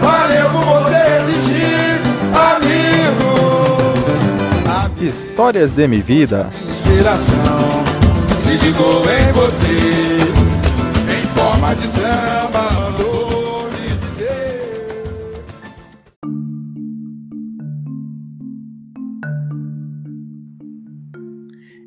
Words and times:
Valeu 0.00 0.50
por 0.50 0.64
você 0.64 1.00
existir, 1.20 2.00
amigo. 2.54 3.34
Histórias 5.00 5.72
de 5.72 5.88
minha 5.88 6.02
vida. 6.02 6.48
Inspiração 6.70 7.84
se 8.40 8.50
ligou 8.64 9.02
em 9.02 9.32
você. 9.32 9.74
Em 11.12 11.22
forma 11.36 11.74
de 11.74 11.86
samba. 11.88 12.74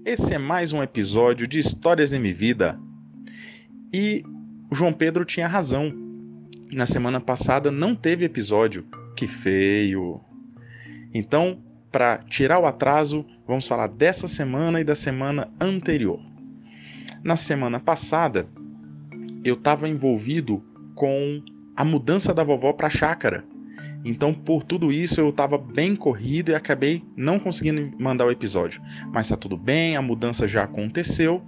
Esse 0.05 0.33
é 0.33 0.37
mais 0.37 0.73
um 0.73 0.81
episódio 0.81 1.47
de 1.47 1.59
Histórias 1.59 2.09
de 2.09 2.19
minha 2.19 2.33
vida. 2.33 2.79
E 3.93 4.23
o 4.69 4.75
João 4.75 4.91
Pedro 4.91 5.23
tinha 5.23 5.47
razão. 5.47 5.93
Na 6.71 6.85
semana 6.85 7.19
passada 7.19 7.71
não 7.71 7.95
teve 7.95 8.25
episódio. 8.25 8.85
Que 9.15 9.27
feio. 9.27 10.21
Então, 11.13 11.59
para 11.91 12.17
tirar 12.17 12.59
o 12.59 12.65
atraso, 12.65 13.25
vamos 13.47 13.67
falar 13.67 13.87
dessa 13.87 14.27
semana 14.27 14.79
e 14.79 14.83
da 14.83 14.95
semana 14.95 15.49
anterior. 15.59 16.19
Na 17.23 17.35
semana 17.35 17.79
passada, 17.79 18.47
eu 19.43 19.55
estava 19.55 19.87
envolvido 19.87 20.63
com 20.93 21.41
a 21.75 21.85
mudança 21.85 22.33
da 22.33 22.43
vovó 22.43 22.73
para 22.73 22.87
a 22.87 22.91
chácara. 22.91 23.45
Então, 24.03 24.33
por 24.33 24.63
tudo 24.63 24.91
isso, 24.91 25.19
eu 25.19 25.29
estava 25.29 25.57
bem 25.57 25.95
corrido 25.95 26.51
e 26.51 26.55
acabei 26.55 27.03
não 27.15 27.39
conseguindo 27.39 27.91
mandar 27.99 28.25
o 28.25 28.31
episódio. 28.31 28.81
Mas 29.11 29.29
tá 29.29 29.35
tudo 29.35 29.57
bem, 29.57 29.95
a 29.95 30.01
mudança 30.01 30.47
já 30.47 30.63
aconteceu 30.63 31.41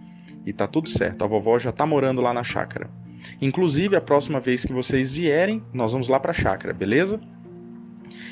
e 0.50 0.54
tá 0.54 0.66
tudo 0.66 0.90
certo. 0.90 1.24
A 1.24 1.28
vovó 1.28 1.60
já 1.60 1.72
tá 1.72 1.86
morando 1.86 2.22
lá 2.22 2.34
na 2.34 2.44
chácara. 2.44 2.90
Inclusive, 3.40 3.96
a 3.96 4.02
próxima 4.02 4.40
vez 4.40 4.66
que 4.66 4.74
vocês 4.74 5.12
vierem, 5.12 5.64
nós 5.72 5.92
vamos 5.92 6.10
lá 6.10 6.20
para 6.20 6.32
a 6.32 6.34
chácara, 6.34 6.74
beleza? 6.74 7.20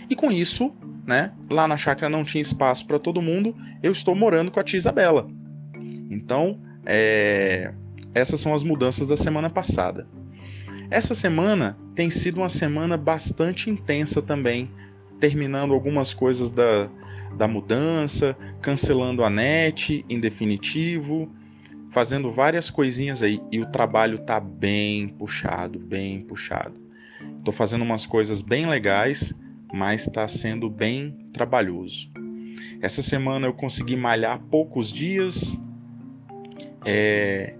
E 0.10 0.16
com 0.16 0.32
isso, 0.32 0.74
né, 1.06 1.32
lá 1.50 1.68
na 1.68 1.78
chácara 1.78 2.10
não 2.10 2.24
tinha 2.24 2.42
espaço 2.42 2.88
para 2.88 2.98
todo 2.98 3.22
mundo, 3.22 3.56
eu 3.84 3.92
estou 3.92 4.16
morando 4.16 4.52
com 4.52 4.60
a 4.60 4.64
tia 4.64 4.78
Isabela. 4.78 5.30
Então, 6.10 6.60
é, 6.86 7.72
essas 8.16 8.40
são 8.40 8.54
as 8.54 8.64
mudanças 8.64 9.08
da 9.08 9.18
semana 9.18 9.50
passada. 9.50 10.08
Essa 10.90 11.14
semana 11.14 11.78
tem 11.94 12.10
sido 12.10 12.38
uma 12.38 12.50
semana 12.50 12.98
bastante 12.98 13.70
intensa 13.70 14.22
também, 14.22 14.72
terminando 15.20 15.74
algumas 15.74 16.14
coisas 16.14 16.50
da, 16.50 16.90
da 17.38 17.48
mudança, 17.48 18.36
cancelando 18.62 19.24
a 19.24 19.30
net 19.30 20.04
em 20.10 20.20
definitivo, 20.20 21.30
fazendo 21.98 22.30
várias 22.30 22.70
coisinhas 22.70 23.24
aí 23.24 23.42
e 23.52 23.60
o 23.60 23.66
trabalho 23.66 24.20
tá 24.20 24.40
bem 24.40 25.08
puxado, 25.08 25.80
bem 25.80 26.22
puxado. 26.22 26.80
Tô 27.44 27.52
fazendo 27.52 27.82
umas 27.82 28.06
coisas 28.06 28.40
bem 28.40 28.68
legais, 28.68 29.34
mas 29.74 30.02
está 30.06 30.28
sendo 30.28 30.70
bem 30.70 31.18
trabalhoso. 31.34 32.12
Essa 32.84 33.02
semana 33.02 33.48
eu 33.48 33.54
consegui 33.54 33.96
malhar 33.96 34.40
poucos 34.40 34.94
dias. 34.94 35.60
É, 36.86 37.58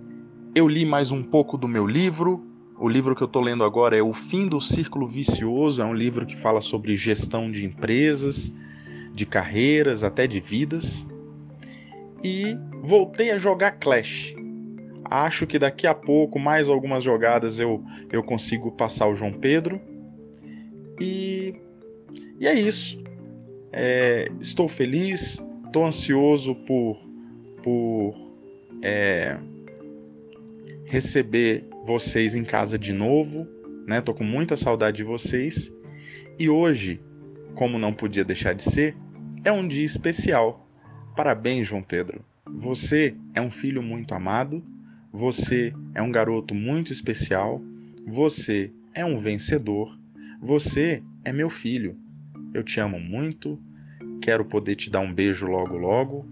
eu 0.54 0.68
li 0.68 0.86
mais 0.86 1.10
um 1.10 1.24
pouco 1.24 1.58
do 1.58 1.68
meu 1.68 1.88
livro. 1.88 2.46
O 2.80 2.88
livro 2.88 3.16
que 3.16 3.24
eu 3.24 3.28
estou 3.28 3.42
lendo 3.42 3.64
agora 3.64 3.98
é 3.98 4.04
O 4.04 4.14
Fim 4.14 4.48
do 4.48 4.62
Círculo 4.62 5.08
Vicioso. 5.08 5.82
É 5.82 5.86
um 5.86 5.96
livro 5.96 6.28
que 6.28 6.36
fala 6.36 6.62
sobre 6.62 6.96
gestão 6.96 7.50
de 7.50 7.66
empresas, 7.66 8.54
de 9.16 9.26
carreiras, 9.26 10.04
até 10.04 10.28
de 10.28 10.40
vidas. 10.40 11.08
E 12.28 12.60
voltei 12.84 13.32
a 13.32 13.38
jogar 13.38 13.72
Clash. 13.80 14.36
Acho 15.06 15.48
que 15.48 15.58
daqui 15.58 15.88
a 15.88 15.96
pouco, 15.96 16.38
mais 16.38 16.68
algumas 16.68 17.02
jogadas, 17.02 17.58
eu, 17.58 17.82
eu 18.12 18.22
consigo 18.22 18.70
passar 18.70 19.08
o 19.08 19.16
João 19.16 19.32
Pedro. 19.32 19.80
E, 21.00 21.56
e 22.38 22.46
é 22.46 22.54
isso. 22.54 23.02
É, 23.72 24.28
estou 24.42 24.68
feliz, 24.68 25.42
estou 25.66 25.86
ansioso 25.86 26.54
por, 26.54 26.98
por 27.64 28.14
é, 28.82 29.38
receber 30.84 31.66
vocês 31.86 32.36
em 32.36 32.44
casa 32.44 32.78
de 32.78 32.92
novo, 32.92 33.48
né? 33.88 34.02
Com 34.02 34.26
muita 34.26 34.58
saudade 34.58 34.98
de 34.98 35.04
vocês. 35.06 35.74
E 36.38 36.50
hoje, 36.50 37.00
como 37.56 37.80
não 37.80 37.94
podia 37.94 38.26
deixar 38.26 38.52
de 38.52 38.64
ser, 38.64 38.98
é 39.46 39.52
um 39.52 39.66
dia 39.66 39.86
especial. 39.86 40.67
Parabéns, 41.18 41.68
João 41.68 41.82
Pedro. 41.82 42.24
Você 42.46 43.18
é 43.34 43.42
um 43.42 43.50
filho 43.50 43.82
muito 43.82 44.14
amado, 44.14 44.64
você 45.12 45.74
é 45.96 46.02
um 46.02 46.12
garoto 46.12 46.54
muito 46.54 46.94
especial, 46.94 47.60
você 48.06 48.72
é 48.94 49.04
um 49.04 49.18
vencedor, 49.18 49.98
você 50.40 51.02
é 51.26 51.34
meu 51.34 51.50
filho. 51.50 51.98
Eu 52.54 52.62
te 52.62 52.80
amo 52.80 53.00
muito, 53.00 53.60
quero 54.22 54.46
poder 54.46 54.76
te 54.76 54.92
dar 54.92 55.00
um 55.00 55.12
beijo 55.12 55.48
logo 55.48 55.76
logo 55.76 56.24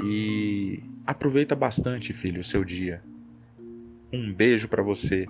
e 0.00 0.80
aproveita 1.04 1.56
bastante, 1.56 2.12
filho, 2.12 2.40
o 2.40 2.44
seu 2.44 2.64
dia. 2.64 3.02
Um 4.12 4.32
beijo 4.32 4.68
para 4.68 4.80
você. 4.80 5.26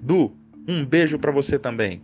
Du, 0.00 0.34
um 0.66 0.86
beijo 0.86 1.18
para 1.18 1.30
você 1.30 1.58
também. 1.58 2.00